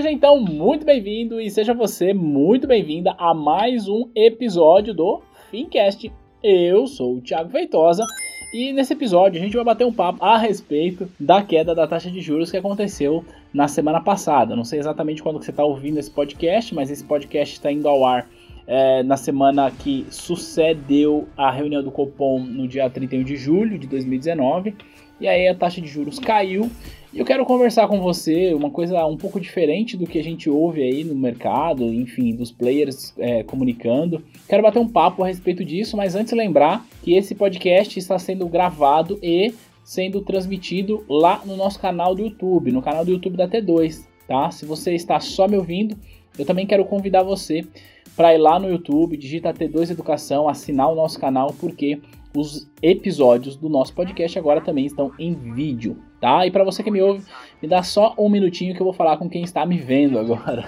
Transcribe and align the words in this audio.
Seja 0.00 0.12
então 0.12 0.40
muito 0.40 0.86
bem-vindo 0.86 1.38
e 1.38 1.50
seja 1.50 1.74
você 1.74 2.14
muito 2.14 2.66
bem-vinda 2.66 3.14
a 3.18 3.34
mais 3.34 3.86
um 3.86 4.08
episódio 4.14 4.94
do 4.94 5.20
Fincast. 5.50 6.10
Eu 6.42 6.86
sou 6.86 7.16
o 7.16 7.20
Thiago 7.20 7.50
Feitosa 7.50 8.06
e 8.54 8.72
nesse 8.72 8.94
episódio 8.94 9.38
a 9.38 9.44
gente 9.44 9.54
vai 9.54 9.62
bater 9.62 9.86
um 9.86 9.92
papo 9.92 10.24
a 10.24 10.38
respeito 10.38 11.06
da 11.20 11.42
queda 11.42 11.74
da 11.74 11.86
taxa 11.86 12.10
de 12.10 12.18
juros 12.22 12.50
que 12.50 12.56
aconteceu 12.56 13.22
na 13.52 13.68
semana 13.68 14.00
passada. 14.00 14.56
Não 14.56 14.64
sei 14.64 14.78
exatamente 14.78 15.22
quando 15.22 15.36
você 15.36 15.50
está 15.50 15.64
ouvindo 15.64 15.98
esse 15.98 16.10
podcast, 16.10 16.74
mas 16.74 16.90
esse 16.90 17.04
podcast 17.04 17.56
está 17.56 17.70
indo 17.70 17.86
ao 17.86 18.02
ar 18.02 18.26
é, 18.66 19.02
na 19.02 19.18
semana 19.18 19.70
que 19.70 20.06
sucedeu 20.08 21.28
a 21.36 21.50
reunião 21.50 21.82
do 21.82 21.90
Copom 21.90 22.40
no 22.40 22.66
dia 22.66 22.88
31 22.88 23.22
de 23.22 23.36
julho 23.36 23.78
de 23.78 23.86
2019. 23.86 24.74
E 25.20 25.28
aí 25.28 25.46
a 25.46 25.54
taxa 25.54 25.80
de 25.80 25.88
juros 25.88 26.18
caiu 26.18 26.70
e 27.12 27.18
eu 27.18 27.24
quero 27.24 27.44
conversar 27.44 27.88
com 27.88 28.00
você 28.00 28.54
uma 28.54 28.70
coisa 28.70 29.04
um 29.04 29.16
pouco 29.16 29.40
diferente 29.40 29.96
do 29.96 30.06
que 30.06 30.16
a 30.16 30.22
gente 30.22 30.48
ouve 30.48 30.80
aí 30.80 31.02
no 31.02 31.14
mercado, 31.16 31.84
enfim, 31.92 32.36
dos 32.36 32.52
players 32.52 33.12
é, 33.18 33.42
comunicando. 33.42 34.24
Quero 34.48 34.62
bater 34.62 34.78
um 34.78 34.88
papo 34.88 35.24
a 35.24 35.26
respeito 35.26 35.64
disso, 35.64 35.96
mas 35.96 36.14
antes 36.14 36.32
lembrar 36.32 36.86
que 37.02 37.14
esse 37.14 37.34
podcast 37.34 37.98
está 37.98 38.16
sendo 38.16 38.46
gravado 38.46 39.18
e 39.20 39.52
sendo 39.82 40.20
transmitido 40.20 41.04
lá 41.08 41.42
no 41.44 41.56
nosso 41.56 41.80
canal 41.80 42.14
do 42.14 42.22
YouTube, 42.22 42.70
no 42.70 42.80
canal 42.80 43.04
do 43.04 43.10
YouTube 43.10 43.36
da 43.36 43.48
T2, 43.48 44.04
tá? 44.28 44.52
Se 44.52 44.64
você 44.64 44.94
está 44.94 45.18
só 45.18 45.48
me 45.48 45.56
ouvindo, 45.56 45.96
eu 46.38 46.44
também 46.44 46.64
quero 46.64 46.84
convidar 46.84 47.24
você 47.24 47.66
para 48.14 48.32
ir 48.32 48.38
lá 48.38 48.60
no 48.60 48.70
YouTube, 48.70 49.16
digita 49.16 49.52
T2 49.52 49.90
Educação, 49.90 50.48
assinar 50.48 50.88
o 50.88 50.94
nosso 50.94 51.18
canal, 51.18 51.52
porque 51.58 51.98
os 52.34 52.70
episódios 52.82 53.56
do 53.56 53.68
nosso 53.68 53.94
podcast 53.94 54.38
agora 54.38 54.60
também 54.60 54.86
estão 54.86 55.12
em 55.18 55.34
vídeo, 55.34 55.98
tá? 56.20 56.46
E 56.46 56.50
para 56.50 56.64
você 56.64 56.82
que 56.82 56.90
me 56.90 57.02
ouve, 57.02 57.24
me 57.60 57.68
dá 57.68 57.82
só 57.82 58.14
um 58.16 58.28
minutinho 58.28 58.74
que 58.74 58.80
eu 58.80 58.84
vou 58.84 58.92
falar 58.92 59.16
com 59.16 59.28
quem 59.28 59.42
está 59.42 59.66
me 59.66 59.78
vendo 59.78 60.18
agora. 60.18 60.64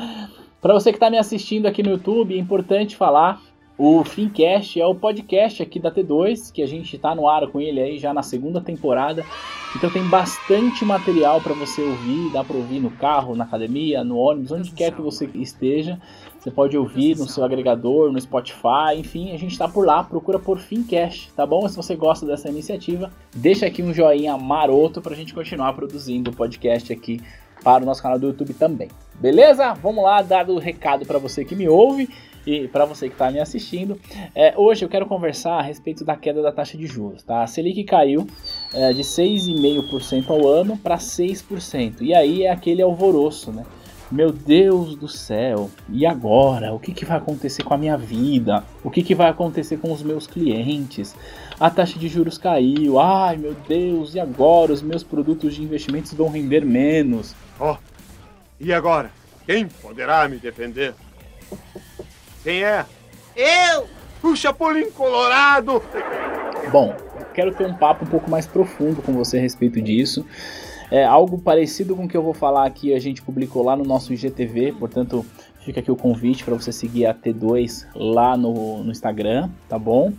para 0.60 0.74
você 0.74 0.90
que 0.90 0.96
está 0.96 1.10
me 1.10 1.18
assistindo 1.18 1.66
aqui 1.66 1.82
no 1.82 1.90
YouTube, 1.90 2.34
é 2.34 2.38
importante 2.38 2.96
falar 2.96 3.40
o 3.76 4.04
Fincast 4.04 4.80
é 4.80 4.86
o 4.86 4.94
podcast 4.94 5.60
aqui 5.60 5.80
da 5.80 5.90
T2, 5.90 6.52
que 6.52 6.62
a 6.62 6.66
gente 6.66 6.94
está 6.94 7.12
no 7.12 7.28
ar 7.28 7.48
com 7.48 7.60
ele 7.60 7.80
aí 7.80 7.98
já 7.98 8.14
na 8.14 8.22
segunda 8.22 8.60
temporada. 8.60 9.24
Então 9.74 9.90
tem 9.90 10.08
bastante 10.08 10.84
material 10.84 11.40
para 11.40 11.54
você 11.54 11.82
ouvir, 11.82 12.30
dá 12.32 12.44
para 12.44 12.56
ouvir 12.56 12.78
no 12.78 12.92
carro, 12.92 13.34
na 13.34 13.42
academia, 13.42 14.04
no 14.04 14.16
ônibus, 14.16 14.52
onde 14.52 14.70
quer 14.70 14.92
que 14.94 15.02
você 15.02 15.28
esteja. 15.34 16.00
Você 16.44 16.50
pode 16.50 16.76
ouvir 16.76 17.16
no 17.16 17.26
seu 17.26 17.42
agregador, 17.42 18.12
no 18.12 18.20
Spotify, 18.20 18.98
enfim, 18.98 19.32
a 19.32 19.38
gente 19.38 19.52
está 19.52 19.66
por 19.66 19.86
lá, 19.86 20.04
procura 20.04 20.38
por 20.38 20.58
Fincast, 20.58 21.32
tá 21.32 21.46
bom? 21.46 21.66
Se 21.66 21.74
você 21.74 21.96
gosta 21.96 22.26
dessa 22.26 22.50
iniciativa, 22.50 23.10
deixa 23.34 23.64
aqui 23.64 23.82
um 23.82 23.94
joinha 23.94 24.36
maroto 24.36 25.00
para 25.00 25.14
a 25.14 25.16
gente 25.16 25.32
continuar 25.32 25.72
produzindo 25.72 26.30
o 26.30 26.36
podcast 26.36 26.92
aqui 26.92 27.18
para 27.62 27.82
o 27.82 27.86
nosso 27.86 28.02
canal 28.02 28.18
do 28.18 28.26
YouTube 28.26 28.52
também. 28.52 28.90
Beleza? 29.14 29.72
Vamos 29.72 30.04
lá, 30.04 30.20
dado 30.20 30.52
o 30.52 30.58
recado 30.58 31.06
para 31.06 31.18
você 31.18 31.46
que 31.46 31.56
me 31.56 31.66
ouve 31.66 32.10
e 32.46 32.68
para 32.68 32.84
você 32.84 33.08
que 33.08 33.14
está 33.14 33.30
me 33.30 33.40
assistindo. 33.40 33.98
É, 34.34 34.52
hoje 34.54 34.84
eu 34.84 34.88
quero 34.90 35.06
conversar 35.06 35.54
a 35.54 35.62
respeito 35.62 36.04
da 36.04 36.14
queda 36.14 36.42
da 36.42 36.52
taxa 36.52 36.76
de 36.76 36.86
juros. 36.86 37.22
Tá? 37.22 37.42
A 37.42 37.46
Selic 37.46 37.82
caiu 37.84 38.26
é, 38.74 38.92
de 38.92 39.00
6,5% 39.00 40.28
ao 40.28 40.46
ano 40.46 40.76
para 40.76 40.98
6%. 40.98 42.02
E 42.02 42.12
aí 42.12 42.42
é 42.42 42.50
aquele 42.50 42.82
alvoroço, 42.82 43.50
né? 43.50 43.64
Meu 44.12 44.30
Deus 44.30 44.94
do 44.96 45.08
céu, 45.08 45.70
e 45.88 46.04
agora? 46.04 46.72
O 46.72 46.78
que, 46.78 46.92
que 46.92 47.04
vai 47.04 47.16
acontecer 47.16 47.62
com 47.62 47.74
a 47.74 47.78
minha 47.78 47.96
vida? 47.96 48.62
O 48.82 48.90
que, 48.90 49.02
que 49.02 49.14
vai 49.14 49.30
acontecer 49.30 49.78
com 49.78 49.92
os 49.92 50.02
meus 50.02 50.26
clientes? 50.26 51.16
A 51.58 51.70
taxa 51.70 51.98
de 51.98 52.06
juros 52.06 52.36
caiu, 52.36 53.00
ai 53.00 53.36
meu 53.36 53.54
Deus, 53.66 54.14
e 54.14 54.20
agora? 54.20 54.72
Os 54.72 54.82
meus 54.82 55.02
produtos 55.02 55.54
de 55.54 55.62
investimentos 55.62 56.12
vão 56.12 56.28
render 56.28 56.64
menos. 56.64 57.34
Oh, 57.58 57.76
e 58.60 58.72
agora? 58.72 59.10
Quem 59.46 59.66
poderá 59.66 60.28
me 60.28 60.36
defender? 60.36 60.94
Quem 62.42 62.62
é? 62.62 62.84
Eu! 63.34 63.86
O 64.22 64.36
Chapolin 64.36 64.90
Colorado! 64.90 65.82
Bom, 66.70 66.94
quero 67.34 67.54
ter 67.54 67.66
um 67.66 67.74
papo 67.74 68.04
um 68.04 68.08
pouco 68.08 68.30
mais 68.30 68.46
profundo 68.46 69.02
com 69.02 69.12
você 69.12 69.38
a 69.38 69.40
respeito 69.40 69.80
disso. 69.80 70.24
É 70.94 71.02
algo 71.02 71.38
parecido 71.38 71.96
com 71.96 72.04
o 72.04 72.08
que 72.08 72.16
eu 72.16 72.22
vou 72.22 72.32
falar 72.32 72.64
aqui, 72.64 72.94
a 72.94 73.00
gente 73.00 73.20
publicou 73.20 73.64
lá 73.64 73.74
no 73.74 73.82
nosso 73.82 74.12
IGTV, 74.12 74.74
portanto, 74.78 75.26
fica 75.64 75.80
aqui 75.80 75.90
o 75.90 75.96
convite 75.96 76.44
para 76.44 76.54
você 76.54 76.70
seguir 76.70 77.04
a 77.06 77.12
T2 77.12 77.84
lá 77.96 78.36
no, 78.36 78.84
no 78.84 78.92
Instagram, 78.92 79.50
tá 79.68 79.76
bom? 79.76 80.12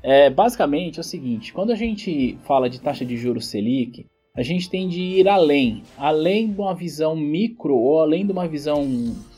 É, 0.00 0.30
basicamente 0.30 0.98
é 0.98 1.00
o 1.00 1.04
seguinte: 1.04 1.52
quando 1.52 1.72
a 1.72 1.74
gente 1.74 2.38
fala 2.44 2.70
de 2.70 2.80
taxa 2.80 3.04
de 3.04 3.16
juros 3.16 3.46
Selic, 3.46 4.06
a 4.32 4.44
gente 4.44 4.70
tem 4.70 4.88
de 4.88 5.00
ir 5.00 5.28
além, 5.28 5.82
além 5.98 6.52
de 6.52 6.60
uma 6.60 6.76
visão 6.76 7.16
micro 7.16 7.74
ou 7.74 8.00
além 8.00 8.24
de 8.24 8.30
uma 8.30 8.46
visão 8.46 8.86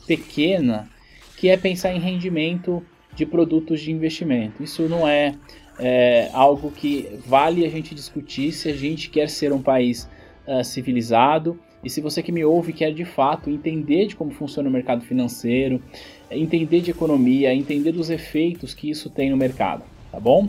pequena 0.05 0.87
que 1.37 1.49
é 1.49 1.57
pensar 1.57 1.91
em 1.91 1.99
rendimento 1.99 2.85
de 3.15 3.25
produtos 3.25 3.81
de 3.81 3.91
investimento. 3.91 4.61
Isso 4.61 4.83
não 4.87 5.07
é, 5.07 5.33
é 5.79 6.29
algo 6.33 6.69
que 6.69 7.19
vale 7.25 7.65
a 7.65 7.69
gente 7.69 7.95
discutir 7.95 8.51
se 8.51 8.69
a 8.69 8.75
gente 8.75 9.09
quer 9.09 9.27
ser 9.27 9.51
um 9.51 9.59
país 9.59 10.07
uh, 10.47 10.63
civilizado 10.63 11.59
e 11.83 11.89
se 11.89 11.99
você 11.99 12.23
que 12.23 12.31
me 12.31 12.45
ouve 12.45 12.71
quer 12.71 12.93
de 12.93 13.03
fato 13.03 13.49
entender 13.49 14.07
de 14.07 14.15
como 14.15 14.31
funciona 14.31 14.69
o 14.69 14.71
mercado 14.71 15.03
financeiro, 15.03 15.81
entender 16.31 16.79
de 16.79 16.91
economia, 16.91 17.53
entender 17.53 17.91
dos 17.91 18.09
efeitos 18.09 18.73
que 18.73 18.89
isso 18.89 19.09
tem 19.09 19.29
no 19.29 19.35
mercado, 19.35 19.83
tá 20.09 20.19
bom? 20.19 20.47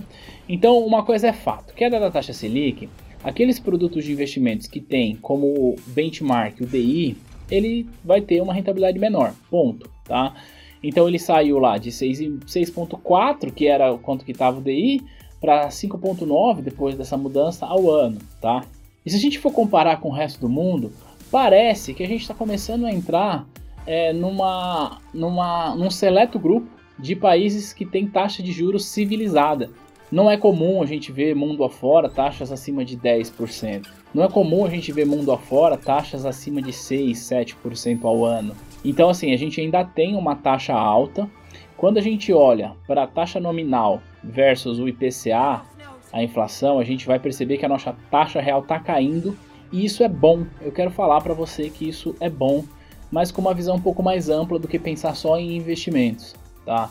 Então, 0.48 0.78
uma 0.78 1.02
coisa 1.02 1.28
é 1.28 1.32
fato: 1.32 1.74
queda 1.74 1.98
da 1.98 2.10
taxa 2.10 2.32
Selic, 2.32 2.88
aqueles 3.22 3.58
produtos 3.58 4.04
de 4.04 4.12
investimentos 4.12 4.68
que 4.68 4.80
têm 4.80 5.16
como 5.16 5.74
benchmark 5.88 6.60
o 6.60 6.66
DI, 6.66 7.16
ele 7.50 7.88
vai 8.04 8.20
ter 8.20 8.40
uma 8.40 8.54
rentabilidade 8.54 8.98
menor, 8.98 9.34
ponto, 9.50 9.90
tá? 10.04 10.34
Então 10.82 11.08
ele 11.08 11.18
saiu 11.18 11.58
lá 11.58 11.78
de 11.78 11.90
6.4, 11.90 13.50
que 13.52 13.66
era 13.66 13.96
quanto 13.98 14.24
que 14.24 14.32
estava 14.32 14.58
o 14.58 14.62
DI, 14.62 15.02
para 15.40 15.68
5.9 15.68 16.60
depois 16.60 16.94
dessa 16.94 17.16
mudança 17.16 17.66
ao 17.66 17.90
ano, 17.90 18.18
tá? 18.40 18.64
E 19.04 19.10
se 19.10 19.16
a 19.16 19.20
gente 19.20 19.38
for 19.38 19.52
comparar 19.52 20.00
com 20.00 20.08
o 20.08 20.12
resto 20.12 20.40
do 20.40 20.48
mundo, 20.48 20.92
parece 21.30 21.92
que 21.92 22.02
a 22.02 22.06
gente 22.06 22.22
está 22.22 22.34
começando 22.34 22.86
a 22.86 22.92
entrar 22.92 23.46
é, 23.86 24.12
numa, 24.12 24.98
numa, 25.12 25.74
num 25.74 25.90
seleto 25.90 26.38
grupo 26.38 26.68
de 26.98 27.14
países 27.14 27.72
que 27.72 27.84
tem 27.84 28.06
taxa 28.06 28.42
de 28.42 28.52
juros 28.52 28.86
civilizada. 28.86 29.70
Não 30.10 30.30
é 30.30 30.36
comum 30.36 30.82
a 30.82 30.86
gente 30.86 31.10
ver 31.10 31.34
mundo 31.34 31.64
afora 31.64 32.08
taxas 32.08 32.52
acima 32.52 32.84
de 32.84 32.96
10%. 32.96 33.86
Não 34.14 34.22
é 34.22 34.28
comum 34.28 34.64
a 34.64 34.70
gente 34.70 34.92
ver 34.92 35.04
mundo 35.04 35.32
afora 35.32 35.76
taxas 35.76 36.24
acima 36.24 36.62
de 36.62 36.72
6, 36.72 37.18
7% 37.18 38.04
ao 38.04 38.24
ano. 38.24 38.54
Então, 38.84 39.10
assim, 39.10 39.32
a 39.32 39.36
gente 39.36 39.60
ainda 39.60 39.84
tem 39.84 40.14
uma 40.14 40.36
taxa 40.36 40.72
alta. 40.72 41.28
Quando 41.76 41.98
a 41.98 42.00
gente 42.00 42.32
olha 42.32 42.72
para 42.86 43.02
a 43.02 43.06
taxa 43.06 43.40
nominal 43.40 44.00
versus 44.22 44.78
o 44.78 44.88
IPCA, 44.88 45.62
a 46.14 46.22
inflação, 46.22 46.78
a 46.78 46.84
gente 46.84 47.08
vai 47.08 47.18
perceber 47.18 47.58
que 47.58 47.66
a 47.66 47.68
nossa 47.68 47.92
taxa 48.08 48.40
real 48.40 48.60
está 48.60 48.78
caindo 48.78 49.36
e 49.72 49.84
isso 49.84 50.04
é 50.04 50.08
bom. 50.08 50.46
Eu 50.62 50.70
quero 50.70 50.88
falar 50.92 51.20
para 51.20 51.34
você 51.34 51.68
que 51.68 51.88
isso 51.88 52.14
é 52.20 52.30
bom, 52.30 52.64
mas 53.10 53.32
com 53.32 53.40
uma 53.40 53.52
visão 53.52 53.74
um 53.74 53.80
pouco 53.80 54.00
mais 54.00 54.28
ampla 54.28 54.56
do 54.56 54.68
que 54.68 54.78
pensar 54.78 55.16
só 55.16 55.36
em 55.36 55.56
investimentos, 55.56 56.36
tá? 56.64 56.88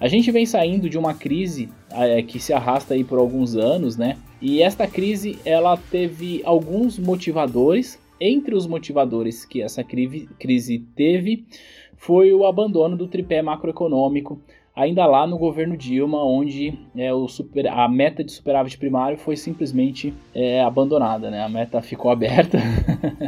A 0.00 0.06
gente 0.06 0.30
vem 0.30 0.46
saindo 0.46 0.88
de 0.88 0.96
uma 0.96 1.12
crise 1.12 1.68
é, 1.90 2.22
que 2.22 2.38
se 2.38 2.52
arrasta 2.52 2.94
aí 2.94 3.02
por 3.02 3.18
alguns 3.18 3.56
anos, 3.56 3.96
né? 3.96 4.16
E 4.40 4.62
esta 4.62 4.86
crise 4.86 5.36
ela 5.44 5.76
teve 5.76 6.40
alguns 6.44 6.96
motivadores 6.96 7.98
entre 8.20 8.54
os 8.54 8.68
motivadores 8.68 9.44
que 9.44 9.62
essa 9.62 9.82
crise 9.82 10.78
teve 10.94 11.44
foi 11.96 12.32
o 12.32 12.46
abandono 12.46 12.96
do 12.96 13.08
tripé 13.08 13.42
macroeconômico 13.42 14.40
ainda 14.74 15.06
lá 15.06 15.26
no 15.26 15.38
governo 15.38 15.76
Dilma, 15.76 16.22
onde 16.24 16.78
é, 16.96 17.12
o 17.12 17.28
super, 17.28 17.66
a 17.66 17.88
meta 17.88 18.24
de 18.24 18.32
superávit 18.32 18.78
primário 18.78 19.18
foi 19.18 19.36
simplesmente 19.36 20.14
é, 20.34 20.62
abandonada, 20.62 21.30
né? 21.30 21.42
A 21.42 21.48
meta 21.48 21.80
ficou 21.82 22.10
aberta 22.10 22.58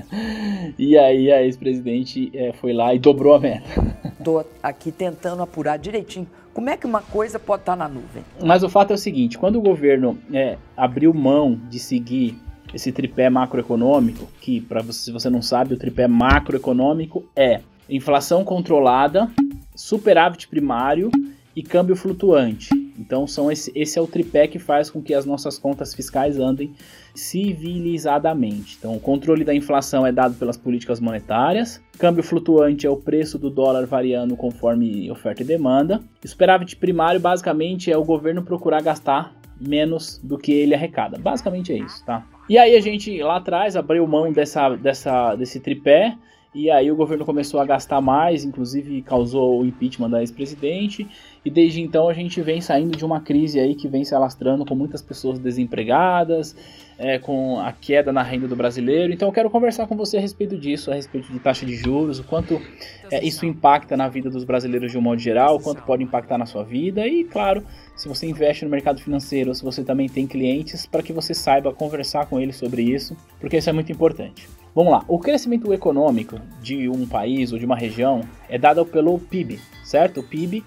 e 0.79 0.97
aí 0.97 1.31
a 1.31 1.43
ex-presidente 1.43 2.31
é, 2.35 2.53
foi 2.53 2.73
lá 2.73 2.95
e 2.95 2.99
dobrou 2.99 3.35
a 3.35 3.41
meta. 3.41 3.69
Estou 4.19 4.47
aqui 4.63 4.93
tentando 4.93 5.43
apurar 5.43 5.77
direitinho 5.79 6.29
como 6.55 6.71
é 6.71 6.77
que 6.77 6.87
uma 6.87 7.03
coisa 7.03 7.39
pode 7.39 7.63
estar 7.63 7.77
na 7.77 7.89
nuvem. 7.89 8.23
Mas 8.43 8.63
o 8.63 8.69
fato 8.69 8.93
é 8.93 8.95
o 8.95 8.99
seguinte: 8.99 9.39
quando 9.39 9.57
o 9.57 9.63
governo 9.63 10.19
é, 10.33 10.57
abriu 10.77 11.13
mão 11.13 11.59
de 11.69 11.79
seguir 11.79 12.39
esse 12.73 12.93
tripé 12.93 13.29
macroeconômico, 13.29 14.29
que 14.41 14.61
para 14.61 14.81
você, 14.81 15.05
se 15.05 15.13
você 15.13 15.29
não 15.29 15.43
sabe, 15.43 15.75
o 15.75 15.79
tripé 15.79 16.07
macroeconômico 16.07 17.25
é 17.37 17.61
inflação 17.89 18.45
controlada, 18.45 19.31
superávit 19.75 20.49
primário 20.49 21.11
e 21.55 21.63
câmbio 21.63 21.97
flutuante. 21.97 22.71
Então 22.99 23.27
são 23.27 23.51
esse, 23.51 23.73
esse 23.75 23.99
é 23.99 24.03
o 24.03 24.07
tripé 24.07 24.47
que 24.47 24.59
faz 24.59 24.91
com 24.91 25.03
que 25.03 25.15
as 25.15 25.25
nossas 25.25 25.59
contas 25.59 25.95
fiscais 25.95 26.39
andem 26.39 26.73
civilizadamente. 27.15 28.77
Então 28.79 28.95
o 28.95 29.01
controle 29.01 29.45
da 29.45 29.55
inflação 29.55 30.07
é 30.07 30.13
dado 30.13 30.35
pelas 30.35 30.57
políticas 30.57 31.01
monetárias, 31.01 31.81
câmbio 31.99 32.23
flutuante 32.23 32.87
é 32.87 32.91
o 32.91 32.97
preço 32.97 33.39
do 33.39 33.51
dólar 33.51 33.87
variando 33.87 34.37
conforme 34.37 35.11
oferta 35.11 35.43
e 35.43 35.47
demanda. 35.47 36.01
E 36.25 36.29
superávit 36.29 36.77
primário 36.77 37.21
basicamente 37.21 37.91
é 37.91 37.97
o 37.97 38.05
governo 38.05 38.43
procurar 38.43 38.83
gastar 38.83 39.35
menos 39.61 40.19
do 40.23 40.39
que 40.39 40.53
ele 40.53 40.75
arrecada. 40.75 41.19
Basicamente 41.19 41.73
é 41.73 41.79
isso, 41.79 42.05
tá? 42.05 42.27
E 42.49 42.59
aí 42.59 42.75
a 42.75 42.81
gente 42.81 43.23
lá 43.23 43.37
atrás 43.37 43.77
abriu 43.77 44.07
mão 44.07 44.33
dessa, 44.33 44.71
dessa, 44.71 45.35
desse 45.37 45.61
tripé 45.61 46.17
e 46.55 46.71
aí 46.71 46.91
o 46.91 46.97
governo 46.97 47.25
começou 47.25 47.61
a 47.61 47.65
gastar 47.65 48.03
mais, 48.03 48.45
inclusive 48.45 49.01
causou 49.01 49.63
o 49.63 49.65
impeachment 49.65 50.11
da 50.11 50.21
ex-presidente. 50.21 51.09
E 51.43 51.51
desde 51.51 51.81
então 51.81 52.11
a 52.11 52.13
gente 52.13 52.43
vem 52.43 52.61
saindo 52.61 52.95
de 52.95 53.05
uma 53.05 53.21
crise 53.21 53.59
aí 53.59 53.75
que 53.75 53.89
vem 53.89 54.05
se 54.05 54.15
alastrando 54.15 54.65
com 54.67 54.75
muitas 54.75 55.01
pessoas 55.01 55.39
desempregadas, 55.39 56.55
é, 56.99 57.19
com 57.19 57.59
a 57.59 57.73
queda 57.73 58.13
na 58.13 58.23
renda 58.23 58.47
do 58.47 58.55
brasileiro. 58.55 59.15
Então 59.15 59.29
eu 59.29 59.33
quero 59.33 59.49
conversar 59.49 59.87
com 59.87 59.97
você 59.97 60.19
a 60.19 60.21
respeito 60.21 60.59
disso, 60.59 60.91
a 60.91 60.95
respeito 60.95 61.33
de 61.33 61.39
taxa 61.39 61.65
de 61.65 61.75
juros, 61.75 62.19
o 62.19 62.25
quanto 62.25 62.61
é, 63.11 63.25
isso 63.25 63.47
impacta 63.47 63.97
na 63.97 64.09
vida 64.09 64.29
dos 64.29 64.45
brasileiros 64.45 64.93
de 64.93 64.99
um 64.99 65.03
modo 65.03 65.21
geral, 65.21 65.57
o 65.57 65.61
quanto 65.61 65.83
pode 65.83 66.03
impactar 66.03 66.37
na 66.37 66.45
sua 66.45 66.63
vida 66.63 67.07
e, 67.09 67.25
claro, 67.25 67.65
se 67.97 68.07
você 68.09 68.27
investe 68.27 68.63
no 68.67 68.71
mercado 68.71 69.01
financeiro, 69.01 69.55
se 69.55 69.65
você 69.65 69.83
também 69.83 70.07
tem 70.07 70.27
clientes, 70.27 70.85
para 70.85 71.03
que 71.03 71.15
você 71.15 71.33
saiba 71.33 71.73
conversar 71.73 72.27
com 72.27 72.39
eles 72.39 72.57
sobre 72.57 72.83
isso, 72.83 73.17
porque 73.41 73.57
isso 73.57 73.71
é 73.71 73.73
muito 73.73 73.91
importante. 73.91 74.47
Vamos 74.75 74.91
lá, 74.91 75.05
o 75.07 75.19
crescimento 75.19 75.71
econômico 75.75 76.41
de 76.63 76.89
um 76.89 77.07
país 77.07 77.53
ou 77.53 77.59
de 77.59 77.67
uma 77.67 77.77
região 77.77 78.23
é 78.49 78.57
dado 78.57 78.87
pelo 78.87 79.19
PIB, 79.19 79.61
certo? 79.85 80.21
O 80.21 80.23
PIB 80.23 80.65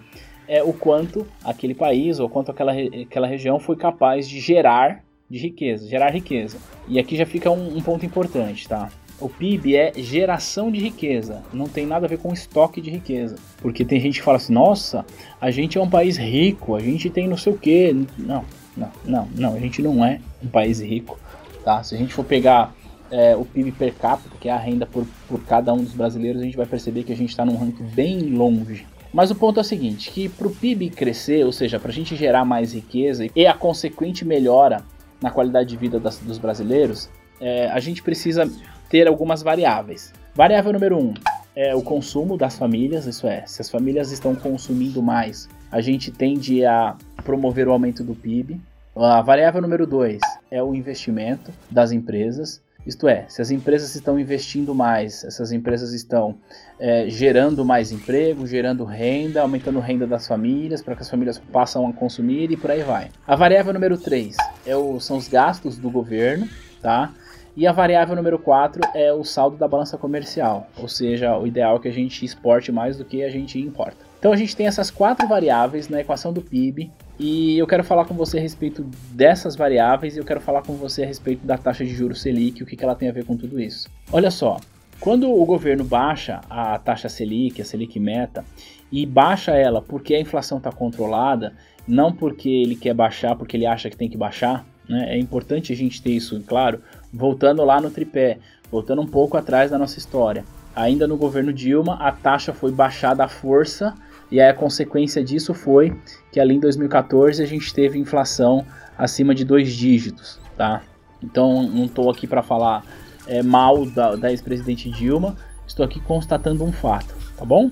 é 0.48 0.62
o 0.62 0.72
quanto 0.72 1.26
aquele 1.44 1.74
país 1.74 2.20
ou 2.20 2.30
quanto 2.30 2.52
aquela, 2.52 2.72
aquela 2.72 3.26
região 3.26 3.60
foi 3.60 3.76
capaz 3.76 4.30
de 4.30 4.40
gerar 4.40 5.04
de 5.28 5.40
riqueza, 5.40 5.88
gerar 5.88 6.12
riqueza. 6.12 6.60
E 6.88 7.00
aqui 7.00 7.16
já 7.16 7.26
fica 7.26 7.50
um, 7.50 7.78
um 7.78 7.82
ponto 7.82 8.06
importante, 8.06 8.68
tá? 8.68 8.92
O 9.20 9.28
PIB 9.28 9.76
é 9.76 9.94
geração 9.96 10.70
de 10.72 10.80
riqueza, 10.80 11.42
não 11.52 11.68
tem 11.68 11.88
nada 11.88 12.06
a 12.06 12.10
ver 12.10 12.20
com 12.20 12.32
estoque 12.32 12.82
de 12.82 12.92
riqueza. 12.92 13.38
Porque 13.60 13.84
tem 13.84 14.00
gente 14.00 14.20
que 14.20 14.26
fala 14.26 14.38
assim: 14.38 14.54
nossa, 14.54 15.04
a 15.42 15.50
gente 15.50 15.80
é 15.80 15.82
um 15.82 15.90
país 15.90 16.18
rico, 16.18 16.76
a 16.76 16.80
gente 16.80 17.10
tem 17.10 17.28
não 17.28 17.38
sei 17.38 17.54
o 17.54 17.58
que. 17.58 18.06
Não, 18.20 18.46
não, 18.78 18.92
não, 19.04 19.28
não, 19.34 19.56
a 19.56 19.60
gente 19.60 19.82
não 19.82 20.06
é 20.06 20.20
um 20.44 20.48
país 20.48 20.80
rico, 20.80 21.18
tá? 21.64 21.82
Se 21.82 21.96
a 21.96 21.98
gente 21.98 22.14
for 22.14 22.26
pegar 22.26 22.76
é, 23.12 23.36
o 23.36 23.46
PIB 23.46 23.72
per 23.72 23.94
capita, 23.94 24.36
que 24.40 24.50
é 24.50 24.52
a 24.52 24.58
renda 24.58 24.86
por, 24.86 25.06
por 25.28 25.44
cada 25.46 25.74
um 25.74 25.84
dos 25.84 25.94
brasileiros, 25.94 26.42
a 26.42 26.46
gente 26.46 26.58
vai 26.58 26.66
perceber 26.66 27.04
que 27.04 27.14
a 27.14 27.18
gente 27.18 27.30
está 27.30 27.46
num 27.46 27.56
ranking 27.56 27.84
bem 27.84 28.20
longe. 28.30 28.86
Mas 29.14 29.32
o 29.32 29.36
ponto 29.36 29.60
é 29.60 29.62
o 29.62 29.64
seguinte, 29.64 30.12
que 30.12 30.28
para 30.28 30.48
o 30.48 30.52
PIB 30.52 30.90
crescer, 30.90 31.46
ou 31.46 31.52
seja, 31.52 31.80
para 31.80 31.90
a 31.90 31.94
gente 31.94 32.16
gerar 32.16 32.44
mais 32.44 32.74
riqueza 32.74 33.28
e 33.34 33.48
a 33.48 33.54
consequente 33.54 34.26
melhora 34.26 34.84
na 35.22 35.32
qualidade 35.32 35.70
de 35.70 35.78
vida 35.78 36.00
das, 36.00 36.18
dos 36.18 36.38
brasileiros, 36.38 37.10
é, 37.40 37.68
a 37.70 37.80
gente 37.80 38.04
precisa 38.04 38.50
ter 38.90 39.08
algumas 39.08 39.42
variáveis. 39.42 40.14
Variável 40.34 40.74
número 40.74 40.98
1 40.98 41.02
um, 41.02 41.14
é 41.56 41.74
o 41.74 41.82
consumo 41.82 42.38
das 42.38 42.58
famílias, 42.58 43.06
isso 43.06 43.26
é, 43.26 43.46
se 43.46 43.62
as 43.62 43.70
famílias 43.70 44.12
estão 44.12 44.36
consumindo 44.36 45.02
mais, 45.02 45.48
a 45.72 45.80
gente 45.80 46.12
tende 46.12 46.66
a 46.66 46.98
promover 47.24 47.68
o 47.68 47.72
aumento 47.72 48.04
do 48.04 48.14
PIB. 48.14 48.60
A 48.96 49.22
variável 49.22 49.62
número 49.62 49.88
2 49.88 50.20
é 50.52 50.62
o 50.62 50.76
investimento 50.76 51.52
das 51.72 51.92
empresas. 51.92 52.62
Isto 52.86 53.08
é, 53.08 53.26
se 53.28 53.42
as 53.42 53.50
empresas 53.50 53.96
estão 53.96 54.20
investindo 54.20 54.76
mais, 54.76 55.24
essas 55.24 55.52
empresas 55.52 55.92
estão 55.92 56.36
é, 56.80 57.10
gerando 57.10 57.66
mais 57.66 57.92
emprego, 57.92 58.46
gerando 58.46 58.84
renda, 58.84 59.42
aumentando 59.42 59.80
a 59.80 59.82
renda 59.82 60.06
das 60.06 60.28
famílias, 60.28 60.84
para 60.84 60.96
que 60.96 61.02
as 61.02 61.10
famílias 61.10 61.40
passam 61.40 61.88
a 61.88 61.94
consumir 61.94 62.52
e 62.52 62.58
por 62.58 62.70
aí 62.70 62.84
vai. 62.84 63.10
A 63.26 63.36
variável 63.36 63.74
número 63.74 63.98
3 63.98 64.36
é 64.68 64.74
são 65.00 65.18
os 65.18 65.28
gastos 65.28 65.78
do 65.78 65.90
governo, 65.90 66.48
tá? 66.82 67.12
E 67.58 67.66
a 67.66 67.72
variável 67.72 68.16
número 68.16 68.38
4 68.38 68.82
é 68.94 69.14
o 69.14 69.24
saldo 69.24 69.58
da 69.58 69.68
balança 69.68 69.98
comercial, 69.98 70.68
ou 70.78 70.90
seja, 70.90 71.38
o 71.38 71.48
ideal 71.48 71.78
é 71.78 71.80
que 71.80 71.88
a 71.88 71.94
gente 71.94 72.24
exporte 72.26 72.72
mais 72.72 72.98
do 72.98 73.06
que 73.06 73.24
a 73.24 73.30
gente 73.30 73.58
importa. 73.58 73.98
Então 74.26 74.34
a 74.34 74.38
gente 74.38 74.56
tem 74.56 74.66
essas 74.66 74.90
quatro 74.90 75.28
variáveis 75.28 75.88
na 75.88 76.02
equação 76.02 76.34
do 76.34 76.42
PIB 76.42 76.90
e 77.20 77.60
eu 77.60 77.68
quero 77.68 77.84
falar 77.84 78.06
com 78.06 78.16
você 78.16 78.40
a 78.40 78.42
respeito 78.42 78.84
dessas 79.12 79.56
variáveis 79.56 80.16
e 80.16 80.20
eu 80.20 80.26
quero 80.26 80.42
falar 80.42 80.64
com 80.64 80.74
você 80.74 81.04
a 81.04 81.06
respeito 81.06 81.46
da 81.46 81.60
taxa 81.60 81.86
de 81.86 81.94
juros 81.94 82.24
Selic, 82.24 82.64
o 82.64 82.66
que, 82.66 82.84
ela 82.84 82.96
tem 82.96 83.08
a 83.08 83.12
ver 83.12 83.24
com 83.24 83.38
tudo 83.38 83.60
isso. 83.60 83.88
Olha 84.12 84.32
só, 84.32 84.60
quando 85.00 85.32
o 85.32 85.46
governo 85.46 85.84
baixa 85.84 86.42
a 86.50 86.80
taxa 86.80 87.08
Selic, 87.08 87.62
a 87.62 87.66
Selic 87.66 88.00
meta, 88.00 88.44
e 88.92 89.06
baixa 89.06 89.52
ela 89.52 89.80
porque 89.80 90.16
a 90.16 90.20
inflação 90.20 90.58
está 90.58 90.72
controlada, 90.72 91.54
não 91.88 92.12
porque 92.12 92.50
ele 92.50 92.76
quer 92.76 92.96
baixar, 92.96 93.36
porque 93.36 93.56
ele 93.56 93.68
acha 93.68 93.92
que 93.92 93.96
tem 93.96 94.10
que 94.10 94.18
baixar, 94.18 94.66
né? 94.90 95.06
é 95.08 95.20
importante 95.20 95.72
a 95.72 95.76
gente 95.76 96.02
ter 96.02 96.14
isso 96.14 96.44
claro. 96.48 96.82
Voltando 97.14 97.64
lá 97.64 97.80
no 97.80 97.92
tripé, 97.92 98.40
voltando 98.72 99.04
um 99.04 99.08
pouco 99.08 99.38
atrás 99.38 99.70
da 99.70 99.78
nossa 99.78 100.00
história. 100.00 100.44
Ainda 100.76 101.08
no 101.08 101.16
governo 101.16 101.54
Dilma, 101.54 102.00
a 102.02 102.12
taxa 102.12 102.52
foi 102.52 102.72
baixada 102.72 103.24
à 103.24 103.28
força 103.28 103.94
e 104.32 104.40
aí 104.40 104.50
a 104.50 104.54
consequência 104.54 105.24
disso 105.24 105.54
foi 105.54 105.96
que 106.32 106.40
ali 106.40 106.56
em 106.56 106.60
2014 106.60 107.42
a 107.42 107.46
gente 107.46 107.74
teve 107.74 108.00
inflação 108.00 108.66
acima 108.98 109.36
de 109.36 109.46
dois 109.46 109.74
dígitos, 109.74 110.40
tá? 110.58 110.82
Então 111.22 111.64
não 111.64 111.86
estou 111.86 112.10
aqui 112.10 112.28
para 112.28 112.42
falar 112.42 112.84
é, 113.28 113.42
mal 113.42 113.86
da, 113.86 114.16
da 114.16 114.32
ex-presidente 114.32 114.90
Dilma, 114.90 115.36
estou 115.68 115.86
aqui 115.86 116.00
constatando 116.00 116.64
um 116.64 116.72
fato, 116.72 117.16
tá 117.38 117.46
bom? 117.46 117.70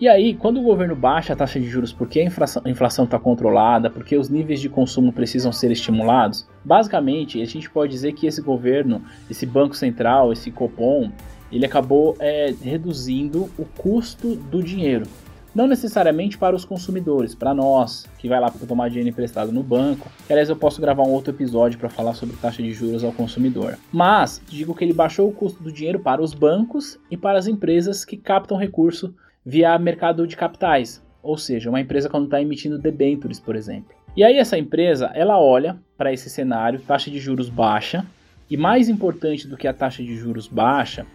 E 0.00 0.08
aí, 0.08 0.34
quando 0.34 0.58
o 0.58 0.62
governo 0.62 0.96
baixa 0.96 1.32
a 1.32 1.36
taxa 1.36 1.60
de 1.60 1.68
juros 1.68 1.92
porque 1.92 2.20
a 2.20 2.68
inflação 2.68 3.04
está 3.04 3.18
controlada, 3.18 3.88
porque 3.88 4.16
os 4.16 4.28
níveis 4.28 4.60
de 4.60 4.68
consumo 4.68 5.12
precisam 5.12 5.52
ser 5.52 5.70
estimulados, 5.70 6.46
basicamente 6.64 7.40
a 7.40 7.44
gente 7.44 7.70
pode 7.70 7.92
dizer 7.92 8.12
que 8.12 8.26
esse 8.26 8.42
governo, 8.42 9.02
esse 9.30 9.46
Banco 9.46 9.76
Central, 9.76 10.32
esse 10.32 10.50
Copom, 10.50 11.12
ele 11.50 11.64
acabou 11.64 12.16
é, 12.18 12.52
reduzindo 12.60 13.48
o 13.56 13.64
custo 13.64 14.34
do 14.34 14.62
dinheiro. 14.62 15.06
Não 15.54 15.68
necessariamente 15.68 16.36
para 16.36 16.56
os 16.56 16.64
consumidores, 16.64 17.32
para 17.32 17.54
nós, 17.54 18.06
que 18.18 18.28
vai 18.28 18.40
lá 18.40 18.50
para 18.50 18.66
tomar 18.66 18.88
dinheiro 18.88 19.08
emprestado 19.08 19.52
no 19.52 19.62
banco. 19.62 20.10
Aliás, 20.28 20.48
eu 20.48 20.56
posso 20.56 20.80
gravar 20.80 21.04
um 21.04 21.12
outro 21.12 21.32
episódio 21.32 21.78
para 21.78 21.88
falar 21.88 22.14
sobre 22.14 22.34
taxa 22.36 22.60
de 22.60 22.72
juros 22.72 23.04
ao 23.04 23.12
consumidor. 23.12 23.78
Mas 23.92 24.42
digo 24.48 24.74
que 24.74 24.82
ele 24.82 24.92
baixou 24.92 25.28
o 25.28 25.32
custo 25.32 25.62
do 25.62 25.70
dinheiro 25.70 26.00
para 26.00 26.20
os 26.20 26.34
bancos 26.34 26.98
e 27.08 27.16
para 27.16 27.38
as 27.38 27.46
empresas 27.46 28.04
que 28.04 28.16
captam 28.16 28.58
recurso 28.58 29.14
via 29.46 29.78
mercado 29.78 30.26
de 30.26 30.36
capitais, 30.36 31.00
ou 31.22 31.38
seja, 31.38 31.70
uma 31.70 31.80
empresa 31.80 32.08
quando 32.08 32.24
está 32.24 32.42
emitindo 32.42 32.76
debentures, 32.76 33.38
por 33.38 33.54
exemplo. 33.54 33.94
E 34.16 34.24
aí 34.24 34.36
essa 34.38 34.58
empresa, 34.58 35.12
ela 35.14 35.38
olha 35.38 35.78
para 35.96 36.12
esse 36.12 36.28
cenário, 36.28 36.80
taxa 36.80 37.12
de 37.12 37.20
juros 37.20 37.48
baixa, 37.48 38.04
e 38.50 38.56
mais 38.56 38.88
importante 38.88 39.46
do 39.46 39.56
que 39.56 39.68
a 39.68 39.72
taxa 39.72 40.02
de 40.02 40.16
juros 40.16 40.48
baixa 40.48 41.06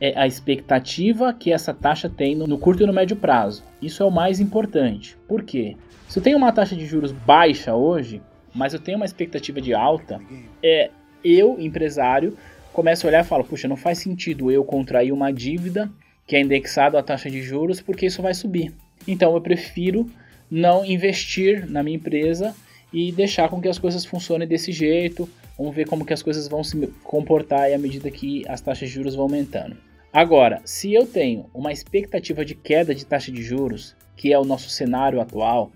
é 0.00 0.18
a 0.18 0.26
expectativa 0.26 1.34
que 1.34 1.52
essa 1.52 1.74
taxa 1.74 2.08
tem 2.08 2.34
no 2.34 2.58
curto 2.58 2.82
e 2.82 2.86
no 2.86 2.92
médio 2.92 3.16
prazo. 3.16 3.62
Isso 3.82 4.02
é 4.02 4.06
o 4.06 4.10
mais 4.10 4.40
importante. 4.40 5.16
Por 5.28 5.42
quê? 5.42 5.76
Se 6.08 6.18
eu 6.18 6.22
tenho 6.22 6.38
uma 6.38 6.50
taxa 6.52 6.74
de 6.74 6.86
juros 6.86 7.12
baixa 7.12 7.74
hoje, 7.74 8.22
mas 8.54 8.72
eu 8.72 8.80
tenho 8.80 8.96
uma 8.96 9.04
expectativa 9.04 9.60
de 9.60 9.74
alta, 9.74 10.20
é 10.62 10.90
eu, 11.22 11.60
empresário, 11.60 12.36
começo 12.72 13.06
a 13.06 13.08
olhar 13.08 13.24
e 13.24 13.28
falo, 13.28 13.44
puxa, 13.44 13.68
não 13.68 13.76
faz 13.76 13.98
sentido 13.98 14.50
eu 14.50 14.64
contrair 14.64 15.12
uma 15.12 15.30
dívida 15.30 15.90
que 16.26 16.34
é 16.34 16.40
indexada 16.40 16.98
à 16.98 17.02
taxa 17.02 17.30
de 17.30 17.42
juros 17.42 17.80
porque 17.80 18.06
isso 18.06 18.22
vai 18.22 18.32
subir. 18.32 18.72
Então 19.06 19.34
eu 19.34 19.40
prefiro 19.40 20.10
não 20.50 20.84
investir 20.84 21.70
na 21.70 21.82
minha 21.82 21.96
empresa 21.96 22.54
e 22.92 23.12
deixar 23.12 23.48
com 23.48 23.60
que 23.60 23.68
as 23.68 23.78
coisas 23.78 24.04
funcionem 24.04 24.48
desse 24.48 24.72
jeito. 24.72 25.28
Vamos 25.56 25.74
ver 25.74 25.86
como 25.86 26.04
que 26.04 26.12
as 26.12 26.22
coisas 26.22 26.48
vão 26.48 26.64
se 26.64 26.86
comportar 27.04 27.72
à 27.72 27.78
medida 27.78 28.10
que 28.10 28.44
as 28.48 28.60
taxas 28.60 28.88
de 28.88 28.94
juros 28.94 29.14
vão 29.14 29.24
aumentando. 29.24 29.76
Agora, 30.12 30.60
se 30.64 30.92
eu 30.92 31.06
tenho 31.06 31.46
uma 31.54 31.70
expectativa 31.70 32.44
de 32.44 32.56
queda 32.56 32.92
de 32.92 33.06
taxa 33.06 33.30
de 33.30 33.42
juros, 33.42 33.96
que 34.16 34.32
é 34.32 34.38
o 34.38 34.44
nosso 34.44 34.68
cenário 34.68 35.20
atual, 35.20 35.70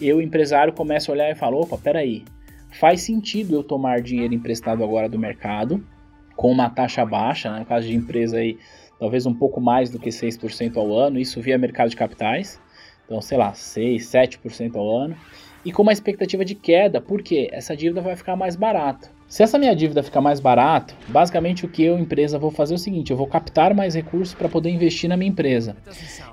eu, 0.00 0.20
empresário, 0.20 0.72
começo 0.72 1.10
a 1.10 1.14
olhar 1.14 1.30
e 1.30 1.36
falo: 1.36 1.60
opa, 1.60 1.78
peraí, 1.78 2.24
faz 2.72 3.02
sentido 3.02 3.54
eu 3.54 3.62
tomar 3.62 4.00
dinheiro 4.00 4.34
emprestado 4.34 4.82
agora 4.82 5.08
do 5.08 5.18
mercado, 5.18 5.86
com 6.34 6.50
uma 6.50 6.68
taxa 6.68 7.06
baixa, 7.06 7.50
né, 7.52 7.60
no 7.60 7.64
caso 7.64 7.86
de 7.86 7.94
empresa 7.94 8.38
aí, 8.38 8.58
talvez 8.98 9.24
um 9.24 9.34
pouco 9.34 9.60
mais 9.60 9.88
do 9.88 10.00
que 10.00 10.10
6% 10.10 10.76
ao 10.76 10.92
ano, 10.92 11.18
isso 11.18 11.40
via 11.40 11.56
mercado 11.56 11.88
de 11.88 11.96
capitais. 11.96 12.60
Então 13.06 13.20
sei 13.22 13.38
lá, 13.38 13.54
6, 13.54 14.04
7% 14.04 14.76
ao 14.76 14.96
ano, 14.96 15.16
e 15.64 15.72
com 15.72 15.82
uma 15.82 15.92
expectativa 15.92 16.44
de 16.44 16.54
queda, 16.54 17.00
porque 17.00 17.48
essa 17.52 17.76
dívida 17.76 18.00
vai 18.00 18.14
ficar 18.14 18.36
mais 18.36 18.54
barata. 18.54 19.10
Se 19.28 19.42
essa 19.42 19.58
minha 19.58 19.74
dívida 19.74 20.04
ficar 20.04 20.20
mais 20.20 20.38
barato, 20.38 20.94
basicamente 21.08 21.64
o 21.64 21.68
que 21.68 21.82
eu, 21.82 21.98
empresa, 21.98 22.38
vou 22.38 22.52
fazer 22.52 22.74
é 22.74 22.76
o 22.76 22.78
seguinte: 22.78 23.10
eu 23.10 23.16
vou 23.16 23.26
captar 23.26 23.74
mais 23.74 23.96
recursos 23.96 24.32
para 24.32 24.48
poder 24.48 24.70
investir 24.70 25.08
na 25.08 25.16
minha 25.16 25.30
empresa. 25.30 25.76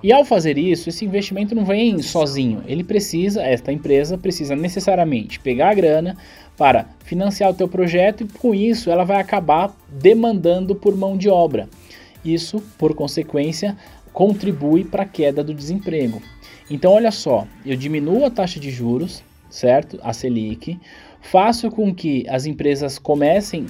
E 0.04 0.14
ao 0.14 0.24
fazer 0.24 0.60
isso, 0.60 0.90
esse 0.90 1.04
investimento 1.04 1.56
não 1.56 1.66
vem 1.66 2.00
sozinho. 2.04 2.64
Ele 2.68 2.84
precisa, 2.84 3.42
esta 3.42 3.72
empresa 3.72 4.16
precisa 4.16 4.56
necessariamente 4.56 5.40
pegar 5.40 5.72
a 5.72 5.74
grana 5.74 6.16
para 6.56 6.86
financiar 7.04 7.50
o 7.50 7.56
teu 7.56 7.68
projeto 7.68 8.22
e 8.22 8.28
com 8.28 8.54
isso 8.54 8.92
ela 8.92 9.04
vai 9.04 9.20
acabar 9.20 9.76
demandando 9.90 10.76
por 10.76 10.96
mão 10.96 11.18
de 11.18 11.30
obra. 11.30 11.68
Isso, 12.24 12.62
por 12.78 12.94
consequência, 12.94 13.76
contribui 14.14 14.84
para 14.84 15.02
a 15.02 15.08
queda 15.08 15.44
do 15.44 15.54
desemprego. 15.54 16.22
Então, 16.74 16.94
olha 16.94 17.12
só, 17.12 17.46
eu 17.64 17.76
diminuo 17.76 18.26
a 18.26 18.32
taxa 18.32 18.60
de 18.60 18.72
juros, 18.72 19.24
certo? 19.48 20.00
A 20.02 20.12
Selic, 20.12 20.80
faço 21.22 21.70
com 21.70 21.94
que 21.94 22.26
as 22.28 22.48
empresas 22.48 22.98
comecem, 22.98 23.68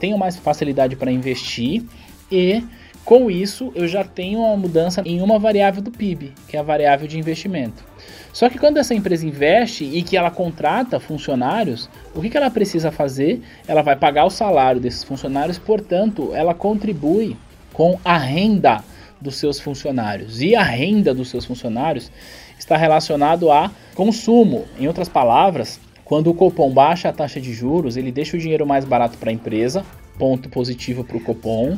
tenham 0.00 0.16
mais 0.16 0.38
facilidade 0.38 0.96
para 0.96 1.12
investir 1.12 1.84
e 2.32 2.64
com 3.04 3.30
isso 3.30 3.70
eu 3.74 3.86
já 3.86 4.02
tenho 4.02 4.38
uma 4.38 4.56
mudança 4.56 5.02
em 5.04 5.20
uma 5.20 5.38
variável 5.38 5.82
do 5.82 5.90
PIB, 5.90 6.32
que 6.48 6.56
é 6.56 6.60
a 6.60 6.62
variável 6.62 7.06
de 7.06 7.18
investimento. 7.18 7.84
Só 8.32 8.48
que 8.48 8.58
quando 8.58 8.78
essa 8.78 8.94
empresa 8.94 9.26
investe 9.26 9.84
e 9.84 10.02
que 10.02 10.16
ela 10.16 10.30
contrata 10.30 10.98
funcionários, 10.98 11.90
o 12.14 12.22
que, 12.22 12.34
ela 12.34 12.50
precisa 12.50 12.90
fazer? 12.90 13.42
Ela 13.68 13.82
vai 13.82 13.96
pagar 13.96 14.24
o 14.24 14.30
salário 14.30 14.80
desses 14.80 15.04
funcionários, 15.04 15.58
portanto, 15.58 16.30
ela 16.34 16.54
contribui 16.54 17.36
com 17.74 18.00
a 18.02 18.16
renda 18.16 18.82
dos 19.20 19.36
seus 19.36 19.58
funcionários. 19.60 20.40
E 20.40 20.54
a 20.54 20.62
renda 20.62 21.14
dos 21.14 21.28
seus 21.28 21.44
funcionários 21.44 22.10
está 22.58 22.76
relacionado 22.76 23.50
a 23.50 23.70
consumo. 23.94 24.64
Em 24.78 24.86
outras 24.86 25.08
palavras, 25.08 25.80
quando 26.04 26.30
o 26.30 26.34
Copom 26.34 26.70
baixa 26.70 27.08
a 27.08 27.12
taxa 27.12 27.40
de 27.40 27.52
juros, 27.52 27.96
ele 27.96 28.12
deixa 28.12 28.36
o 28.36 28.40
dinheiro 28.40 28.66
mais 28.66 28.84
barato 28.84 29.18
para 29.18 29.30
a 29.30 29.32
empresa, 29.32 29.84
ponto 30.18 30.48
positivo 30.48 31.02
para 31.04 31.16
o 31.16 31.20
Copom. 31.20 31.76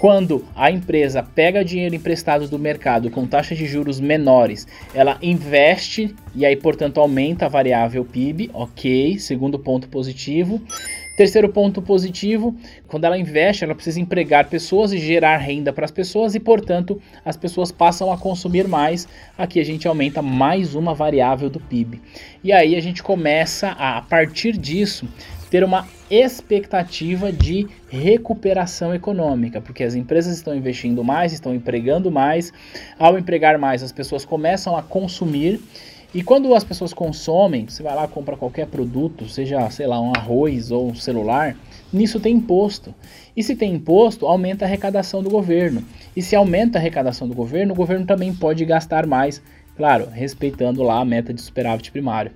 Quando 0.00 0.44
a 0.54 0.70
empresa 0.70 1.22
pega 1.22 1.64
dinheiro 1.64 1.94
emprestado 1.94 2.48
do 2.48 2.58
mercado 2.58 3.10
com 3.10 3.26
taxas 3.26 3.58
de 3.58 3.66
juros 3.66 4.00
menores, 4.00 4.66
ela 4.94 5.18
investe 5.20 6.14
e 6.34 6.46
aí, 6.46 6.56
portanto, 6.56 7.00
aumenta 7.00 7.46
a 7.46 7.48
variável 7.48 8.04
PIB, 8.04 8.50
ok, 8.52 9.18
segundo 9.18 9.58
ponto 9.58 9.88
positivo. 9.88 10.60
Terceiro 11.16 11.48
ponto 11.48 11.80
positivo, 11.80 12.56
quando 12.88 13.04
ela 13.04 13.16
investe, 13.16 13.62
ela 13.62 13.74
precisa 13.74 14.00
empregar 14.00 14.48
pessoas 14.48 14.92
e 14.92 14.98
gerar 14.98 15.36
renda 15.36 15.72
para 15.72 15.84
as 15.84 15.92
pessoas 15.92 16.34
e, 16.34 16.40
portanto, 16.40 17.00
as 17.24 17.36
pessoas 17.36 17.70
passam 17.70 18.10
a 18.10 18.18
consumir 18.18 18.66
mais. 18.66 19.06
Aqui 19.38 19.60
a 19.60 19.64
gente 19.64 19.86
aumenta 19.86 20.20
mais 20.20 20.74
uma 20.74 20.92
variável 20.92 21.48
do 21.48 21.60
PIB. 21.60 22.00
E 22.42 22.52
aí 22.52 22.74
a 22.74 22.80
gente 22.80 23.00
começa 23.00 23.68
a, 23.68 23.98
a 23.98 24.02
partir 24.02 24.58
disso, 24.58 25.08
ter 25.48 25.62
uma 25.62 25.86
expectativa 26.10 27.32
de 27.32 27.68
recuperação 27.88 28.92
econômica, 28.92 29.60
porque 29.60 29.84
as 29.84 29.94
empresas 29.94 30.34
estão 30.36 30.52
investindo 30.52 31.04
mais, 31.04 31.32
estão 31.32 31.54
empregando 31.54 32.10
mais. 32.10 32.52
Ao 32.98 33.16
empregar 33.16 33.56
mais, 33.56 33.84
as 33.84 33.92
pessoas 33.92 34.24
começam 34.24 34.76
a 34.76 34.82
consumir 34.82 35.60
e 36.14 36.22
quando 36.22 36.54
as 36.54 36.62
pessoas 36.62 36.94
consomem, 36.94 37.66
você 37.66 37.82
vai 37.82 37.92
lá 37.92 38.06
compra 38.06 38.36
qualquer 38.36 38.68
produto, 38.68 39.28
seja, 39.28 39.68
sei 39.70 39.88
lá, 39.88 40.00
um 40.00 40.12
arroz 40.14 40.70
ou 40.70 40.90
um 40.90 40.94
celular, 40.94 41.56
nisso 41.92 42.20
tem 42.20 42.36
imposto. 42.36 42.94
E 43.36 43.42
se 43.42 43.56
tem 43.56 43.74
imposto, 43.74 44.24
aumenta 44.24 44.64
a 44.64 44.68
arrecadação 44.68 45.24
do 45.24 45.28
governo. 45.28 45.82
E 46.14 46.22
se 46.22 46.36
aumenta 46.36 46.78
a 46.78 46.80
arrecadação 46.80 47.26
do 47.26 47.34
governo, 47.34 47.72
o 47.72 47.76
governo 47.76 48.06
também 48.06 48.32
pode 48.32 48.64
gastar 48.64 49.08
mais, 49.08 49.42
claro, 49.76 50.08
respeitando 50.10 50.82
lá 50.82 51.00
a 51.00 51.04
meta 51.04 51.32
de 51.32 51.40
superávit 51.40 51.90
primário. 51.90 52.32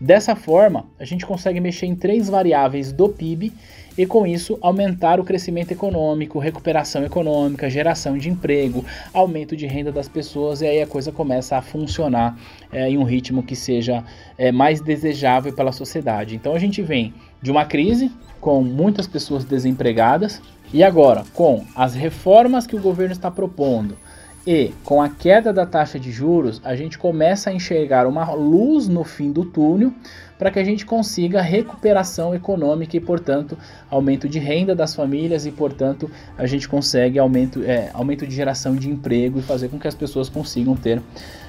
Dessa 0.00 0.34
forma, 0.34 0.86
a 0.98 1.04
gente 1.04 1.26
consegue 1.26 1.60
mexer 1.60 1.86
em 1.86 1.94
três 1.94 2.28
variáveis 2.28 2.92
do 2.92 3.08
PIB 3.08 3.52
e 3.98 4.06
com 4.06 4.26
isso 4.26 4.58
aumentar 4.62 5.20
o 5.20 5.24
crescimento 5.24 5.72
econômico, 5.72 6.38
recuperação 6.38 7.04
econômica, 7.04 7.68
geração 7.68 8.16
de 8.16 8.30
emprego, 8.30 8.84
aumento 9.12 9.54
de 9.54 9.66
renda 9.66 9.92
das 9.92 10.08
pessoas 10.08 10.62
e 10.62 10.66
aí 10.66 10.80
a 10.80 10.86
coisa 10.86 11.12
começa 11.12 11.56
a 11.56 11.62
funcionar 11.62 12.38
é, 12.72 12.88
em 12.88 12.96
um 12.96 13.04
ritmo 13.04 13.42
que 13.42 13.54
seja 13.54 14.02
é, 14.38 14.50
mais 14.50 14.80
desejável 14.80 15.52
pela 15.52 15.72
sociedade. 15.72 16.34
Então 16.34 16.54
a 16.54 16.58
gente 16.58 16.80
vem 16.80 17.12
de 17.42 17.50
uma 17.50 17.64
crise 17.64 18.10
com 18.40 18.62
muitas 18.62 19.06
pessoas 19.06 19.44
desempregadas 19.44 20.40
e 20.72 20.82
agora 20.82 21.24
com 21.34 21.64
as 21.74 21.94
reformas 21.94 22.66
que 22.66 22.76
o 22.76 22.80
governo 22.80 23.12
está 23.12 23.30
propondo 23.30 23.98
e 24.46 24.72
com 24.84 25.02
a 25.02 25.08
queda 25.08 25.52
da 25.52 25.66
taxa 25.66 25.98
de 25.98 26.10
juros, 26.10 26.60
a 26.64 26.74
gente 26.74 26.98
começa 26.98 27.50
a 27.50 27.52
enxergar 27.52 28.06
uma 28.06 28.32
luz 28.32 28.88
no 28.88 29.04
fim 29.04 29.30
do 29.30 29.44
túnel 29.44 29.92
para 30.38 30.50
que 30.50 30.58
a 30.58 30.64
gente 30.64 30.86
consiga 30.86 31.42
recuperação 31.42 32.34
econômica 32.34 32.96
e, 32.96 33.00
portanto, 33.00 33.58
aumento 33.90 34.26
de 34.26 34.38
renda 34.38 34.74
das 34.74 34.94
famílias 34.94 35.44
e, 35.44 35.50
portanto, 35.50 36.10
a 36.38 36.46
gente 36.46 36.66
consegue 36.66 37.18
aumento, 37.18 37.62
é, 37.62 37.90
aumento 37.92 38.26
de 38.26 38.34
geração 38.34 38.74
de 38.74 38.88
emprego 38.88 39.38
e 39.38 39.42
fazer 39.42 39.68
com 39.68 39.78
que 39.78 39.86
as 39.86 39.94
pessoas 39.94 40.30
consigam 40.30 40.74
ter 40.74 41.02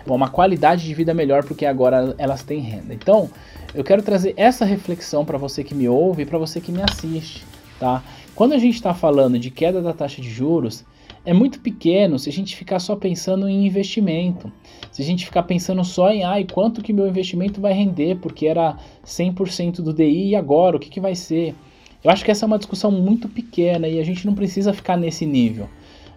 uma 0.05 0.29
qualidade 0.29 0.83
de 0.83 0.93
vida 0.93 1.13
melhor 1.13 1.45
porque 1.45 1.65
agora 1.65 2.13
elas 2.17 2.43
têm 2.43 2.59
renda. 2.59 2.93
Então, 2.93 3.29
eu 3.73 3.85
quero 3.85 4.01
trazer 4.01 4.33
essa 4.35 4.65
reflexão 4.65 5.23
para 5.23 5.37
você 5.37 5.63
que 5.63 5.73
me 5.73 5.87
ouve 5.87 6.23
e 6.23 6.25
para 6.25 6.37
você 6.37 6.59
que 6.59 6.73
me 6.73 6.81
assiste, 6.81 7.45
tá? 7.79 8.03
Quando 8.35 8.51
a 8.51 8.57
gente 8.57 8.75
está 8.75 8.93
falando 8.93 9.39
de 9.39 9.49
queda 9.49 9.81
da 9.81 9.93
taxa 9.93 10.21
de 10.21 10.29
juros, 10.29 10.83
é 11.25 11.33
muito 11.33 11.59
pequeno 11.59 12.17
se 12.17 12.29
a 12.29 12.31
gente 12.31 12.55
ficar 12.55 12.79
só 12.79 12.95
pensando 12.95 13.47
em 13.47 13.65
investimento. 13.65 14.51
Se 14.91 15.01
a 15.01 15.05
gente 15.05 15.25
ficar 15.25 15.43
pensando 15.43 15.83
só 15.83 16.11
em, 16.11 16.23
ai, 16.23 16.45
quanto 16.51 16.81
que 16.81 16.91
meu 16.91 17.07
investimento 17.07 17.61
vai 17.61 17.73
render, 17.73 18.17
porque 18.17 18.47
era 18.47 18.77
100% 19.05 19.81
do 19.81 19.93
DI 19.93 20.29
e 20.29 20.35
agora, 20.35 20.77
o 20.77 20.79
que, 20.79 20.89
que 20.89 20.99
vai 20.99 21.15
ser? 21.15 21.55
Eu 22.03 22.09
acho 22.09 22.25
que 22.25 22.31
essa 22.31 22.45
é 22.45 22.47
uma 22.47 22.57
discussão 22.57 22.91
muito 22.91 23.29
pequena 23.29 23.87
e 23.87 23.99
a 23.99 24.03
gente 24.03 24.25
não 24.25 24.33
precisa 24.33 24.73
ficar 24.73 24.97
nesse 24.97 25.25
nível. 25.25 25.69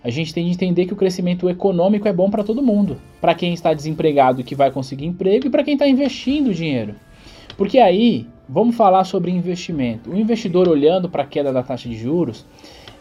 A 0.02 0.10
gente 0.10 0.34
tem 0.34 0.46
de 0.46 0.52
entender 0.52 0.86
que 0.86 0.92
o 0.92 0.96
crescimento 0.96 1.48
econômico 1.48 2.08
é 2.08 2.12
bom 2.12 2.30
para 2.30 2.44
todo 2.44 2.62
mundo. 2.62 2.98
Para 3.20 3.34
quem 3.34 3.54
está 3.54 3.72
desempregado 3.72 4.40
e 4.40 4.44
que 4.44 4.54
vai 4.54 4.70
conseguir 4.70 5.06
emprego 5.06 5.46
e 5.46 5.50
para 5.50 5.62
quem 5.62 5.74
está 5.74 5.86
investindo 5.86 6.52
dinheiro. 6.52 6.94
Porque 7.56 7.78
aí, 7.78 8.26
vamos 8.48 8.76
falar 8.76 9.04
sobre 9.04 9.30
investimento. 9.30 10.10
O 10.10 10.16
investidor 10.16 10.68
olhando 10.68 11.08
para 11.08 11.22
a 11.22 11.26
queda 11.26 11.52
da 11.52 11.62
taxa 11.62 11.88
de 11.88 11.96
juros, 11.96 12.44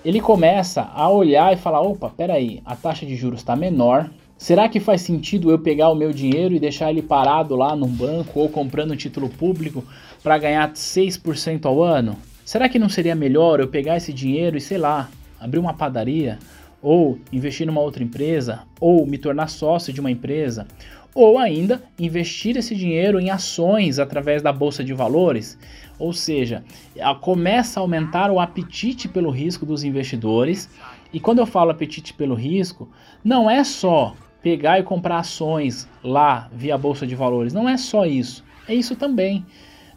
ele 0.04 0.20
começa 0.20 0.90
a 0.94 1.10
olhar 1.10 1.54
e 1.54 1.58
falar: 1.58 1.82
opa, 1.82 2.10
peraí, 2.10 2.62
a 2.66 2.76
taxa 2.76 3.06
de 3.06 3.16
juros 3.16 3.40
está 3.40 3.56
menor. 3.56 4.10
Será 4.38 4.68
que 4.68 4.80
faz 4.80 5.02
sentido 5.02 5.50
eu 5.50 5.60
pegar 5.60 5.90
o 5.90 5.96
meu 5.96 6.12
dinheiro 6.12 6.54
e 6.54 6.60
deixar 6.60 6.90
ele 6.90 7.02
parado 7.02 7.56
lá 7.56 7.76
num 7.76 7.88
banco 7.88 8.40
ou 8.40 8.50
comprando 8.50 8.96
título 8.96 9.30
público 9.30 9.84
para 10.22 10.38
ganhar 10.38 10.70
6% 10.74 11.66
ao 11.66 11.82
ano? 11.82 12.18
Será 12.44 12.68
que 12.68 12.78
não 12.78 12.90
seria 12.90 13.16
melhor 13.16 13.62
eu 13.62 13.70
pegar 13.70 13.96
esse 13.96 14.12
dinheiro 14.12 14.58
e, 14.58 14.62
sei 14.62 14.78
lá, 14.78 15.10
abrir 15.40 15.60
uma 15.60 15.74
padaria? 15.74 16.40
Ou 16.82 17.18
investir 17.32 17.66
numa 17.66 17.80
outra 17.80 18.04
empresa? 18.04 18.64
Ou 18.82 19.06
me 19.06 19.18
tornar 19.18 19.48
sócio 19.48 19.94
de 19.94 20.02
uma 20.02 20.12
empresa? 20.12 20.68
Ou 21.16 21.38
ainda 21.38 21.84
investir 22.00 22.58
esse 22.58 22.76
dinheiro 22.76 23.20
em 23.20 23.30
ações 23.30 24.00
através 24.00 24.42
da 24.42 24.52
bolsa 24.52 24.84
de 24.84 24.94
valores? 24.94 25.60
Ou 26.00 26.12
seja, 26.12 26.64
começa 27.22 27.80
a 27.80 27.82
aumentar 27.82 28.32
o 28.32 28.40
apetite 28.40 29.08
pelo 29.08 29.30
risco 29.30 29.66
dos 29.66 29.84
investidores. 29.84 30.70
E 31.14 31.20
quando 31.20 31.40
eu 31.40 31.46
falo 31.46 31.70
apetite 31.70 32.14
pelo 32.14 32.34
risco, 32.34 32.90
não 33.24 33.48
é 33.48 33.64
só 33.64 34.16
pegar 34.42 34.80
e 34.80 34.84
comprar 34.84 35.20
ações 35.20 35.88
lá 36.04 36.50
via 36.52 36.78
bolsa 36.78 37.06
de 37.06 37.16
valores, 37.16 37.54
não 37.54 37.70
é 37.70 37.78
só 37.78 38.06
isso. 38.06 38.44
É 38.68 38.74
isso 38.74 38.96
também. 38.96 39.46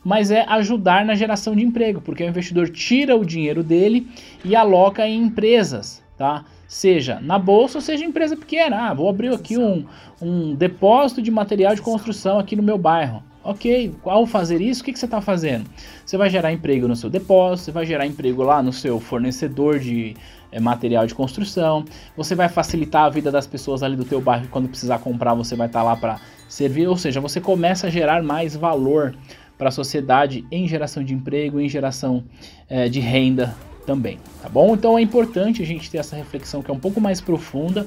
Mas 0.04 0.30
é 0.30 0.44
ajudar 0.48 1.04
na 1.04 1.14
geração 1.16 1.56
de 1.56 1.64
emprego, 1.64 2.00
porque 2.00 2.22
o 2.22 2.28
investidor 2.28 2.68
tira 2.68 3.16
o 3.16 3.24
dinheiro 3.24 3.64
dele 3.64 4.06
e 4.44 4.54
aloca 4.54 5.08
em 5.08 5.22
empresas, 5.22 6.02
tá? 6.16 6.44
Seja 6.68 7.20
na 7.20 7.38
bolsa, 7.38 7.78
ou 7.78 7.82
seja 7.82 8.04
empresa 8.04 8.36
pequena. 8.36 8.88
Ah, 8.88 8.94
vou 8.94 9.08
abrir 9.08 9.32
aqui 9.32 9.56
um, 9.56 9.84
um 10.20 10.54
depósito 10.54 11.22
de 11.22 11.30
material 11.30 11.74
de 11.74 11.82
construção 11.82 12.38
aqui 12.38 12.56
no 12.56 12.62
meu 12.62 12.76
bairro. 12.76 13.22
Ok, 13.44 13.94
ao 14.04 14.26
fazer 14.26 14.60
isso, 14.60 14.82
o 14.82 14.84
que, 14.84 14.92
que 14.92 14.98
você 14.98 15.04
está 15.04 15.20
fazendo? 15.20 15.70
Você 16.04 16.16
vai 16.16 16.28
gerar 16.28 16.52
emprego 16.52 16.88
no 16.88 16.96
seu 16.96 17.08
depósito, 17.08 17.66
você 17.66 17.70
vai 17.70 17.86
gerar 17.86 18.04
emprego 18.04 18.42
lá 18.42 18.60
no 18.60 18.72
seu 18.72 18.98
fornecedor 18.98 19.78
de 19.78 20.16
é, 20.50 20.58
material 20.58 21.06
de 21.06 21.14
construção, 21.14 21.84
você 22.16 22.34
vai 22.34 22.48
facilitar 22.48 23.04
a 23.04 23.08
vida 23.08 23.30
das 23.30 23.46
pessoas 23.46 23.84
ali 23.84 23.94
do 23.94 24.04
teu 24.04 24.20
bairro 24.20 24.48
quando 24.50 24.68
precisar 24.68 24.98
comprar, 24.98 25.32
você 25.34 25.54
vai 25.54 25.68
estar 25.68 25.78
tá 25.78 25.84
lá 25.84 25.94
para 25.94 26.18
servir, 26.48 26.88
ou 26.88 26.96
seja, 26.96 27.20
você 27.20 27.40
começa 27.40 27.86
a 27.86 27.90
gerar 27.90 28.20
mais 28.20 28.56
valor 28.56 29.14
para 29.56 29.68
a 29.68 29.72
sociedade 29.72 30.44
em 30.50 30.66
geração 30.66 31.04
de 31.04 31.14
emprego, 31.14 31.60
em 31.60 31.68
geração 31.68 32.24
é, 32.68 32.88
de 32.88 32.98
renda 32.98 33.54
também, 33.86 34.18
tá 34.42 34.48
bom? 34.48 34.74
Então 34.74 34.98
é 34.98 35.02
importante 35.02 35.62
a 35.62 35.66
gente 35.66 35.90
ter 35.90 35.98
essa 35.98 36.16
reflexão 36.16 36.62
que 36.62 36.70
é 36.70 36.74
um 36.74 36.78
pouco 36.78 37.00
mais 37.00 37.20
profunda 37.20 37.86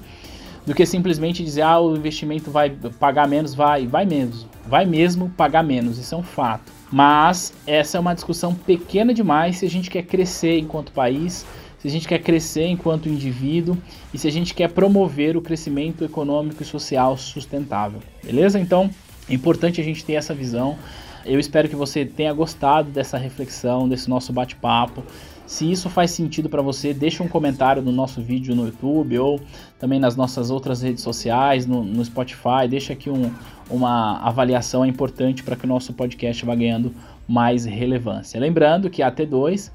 do 0.65 0.73
que 0.73 0.85
simplesmente 0.85 1.43
dizer, 1.43 1.61
ah, 1.61 1.79
o 1.79 1.95
investimento 1.95 2.49
vai 2.51 2.69
pagar 2.99 3.27
menos, 3.27 3.53
vai, 3.53 3.85
vai 3.85 4.05
menos, 4.05 4.47
vai 4.67 4.85
mesmo 4.85 5.29
pagar 5.29 5.63
menos, 5.63 5.97
isso 5.97 6.15
é 6.15 6.17
um 6.17 6.23
fato. 6.23 6.71
Mas 6.91 7.53
essa 7.67 7.97
é 7.97 7.99
uma 7.99 8.13
discussão 8.13 8.53
pequena 8.53 9.13
demais 9.13 9.57
se 9.57 9.65
a 9.65 9.69
gente 9.69 9.89
quer 9.89 10.03
crescer 10.03 10.57
enquanto 10.57 10.91
país, 10.91 11.45
se 11.79 11.87
a 11.87 11.91
gente 11.91 12.07
quer 12.07 12.19
crescer 12.19 12.65
enquanto 12.65 13.07
indivíduo 13.07 13.77
e 14.13 14.17
se 14.17 14.27
a 14.27 14.31
gente 14.31 14.53
quer 14.53 14.69
promover 14.69 15.37
o 15.37 15.41
crescimento 15.41 16.03
econômico 16.03 16.61
e 16.61 16.65
social 16.65 17.15
sustentável. 17.17 17.99
Beleza? 18.23 18.59
Então, 18.59 18.89
é 19.29 19.33
importante 19.33 19.79
a 19.79 19.83
gente 19.83 20.03
ter 20.03 20.13
essa 20.13 20.33
visão. 20.33 20.77
Eu 21.25 21.39
espero 21.39 21.69
que 21.69 21.75
você 21.75 22.05
tenha 22.05 22.33
gostado 22.33 22.89
dessa 22.89 23.17
reflexão, 23.17 23.87
desse 23.87 24.09
nosso 24.09 24.33
bate-papo. 24.33 25.03
Se 25.49 25.69
isso 25.69 25.89
faz 25.89 26.11
sentido 26.11 26.47
para 26.47 26.61
você, 26.61 26.93
deixa 26.93 27.23
um 27.23 27.27
comentário 27.27 27.81
no 27.81 27.91
nosso 27.91 28.21
vídeo 28.21 28.55
no 28.55 28.67
YouTube 28.67 29.17
ou 29.17 29.41
também 29.79 29.99
nas 29.99 30.15
nossas 30.15 30.51
outras 30.51 30.83
redes 30.83 31.01
sociais, 31.01 31.65
no, 31.65 31.83
no 31.83 32.05
Spotify. 32.05 32.67
Deixa 32.69 32.93
aqui 32.93 33.09
um, 33.09 33.31
uma 33.67 34.19
avaliação, 34.19 34.85
importante 34.85 35.41
para 35.41 35.55
que 35.55 35.65
o 35.65 35.67
nosso 35.67 35.91
podcast 35.93 36.45
vá 36.45 36.53
ganhando 36.53 36.93
mais 37.27 37.65
relevância. 37.65 38.39
Lembrando 38.39 38.91
que 38.91 39.01
a 39.01 39.11
T2 39.11 39.71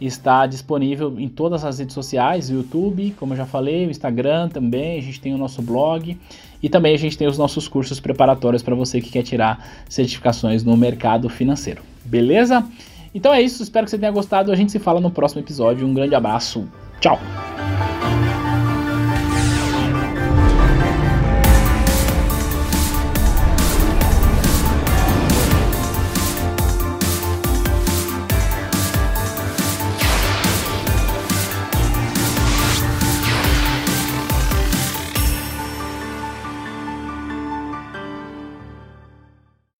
está 0.00 0.44
disponível 0.44 1.14
em 1.16 1.28
todas 1.28 1.64
as 1.64 1.78
redes 1.78 1.94
sociais, 1.94 2.50
YouTube, 2.50 3.14
como 3.16 3.32
eu 3.34 3.36
já 3.36 3.46
falei, 3.46 3.86
o 3.86 3.92
Instagram 3.92 4.48
também, 4.48 4.98
a 4.98 5.02
gente 5.02 5.20
tem 5.20 5.32
o 5.32 5.38
nosso 5.38 5.62
blog 5.62 6.18
e 6.60 6.68
também 6.68 6.96
a 6.96 6.98
gente 6.98 7.16
tem 7.16 7.28
os 7.28 7.38
nossos 7.38 7.68
cursos 7.68 8.00
preparatórios 8.00 8.60
para 8.60 8.74
você 8.74 9.00
que 9.00 9.10
quer 9.10 9.22
tirar 9.22 9.84
certificações 9.88 10.64
no 10.64 10.76
mercado 10.76 11.28
financeiro. 11.28 11.80
Beleza? 12.04 12.66
Então 13.14 13.32
é 13.32 13.42
isso, 13.42 13.62
espero 13.62 13.84
que 13.84 13.90
você 13.90 13.98
tenha 13.98 14.12
gostado. 14.12 14.50
A 14.50 14.56
gente 14.56 14.72
se 14.72 14.78
fala 14.78 15.00
no 15.00 15.10
próximo 15.10 15.40
episódio. 15.40 15.86
Um 15.86 15.94
grande 15.94 16.14
abraço. 16.14 16.68
Tchau. 17.00 17.18